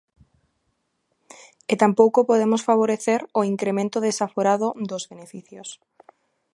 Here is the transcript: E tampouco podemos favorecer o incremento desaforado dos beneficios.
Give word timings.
E 1.71 1.73
tampouco 1.83 2.19
podemos 2.29 2.61
favorecer 2.69 3.19
o 3.39 3.41
incremento 3.53 3.97
desaforado 4.07 4.67
dos 4.89 5.03
beneficios. 5.11 5.69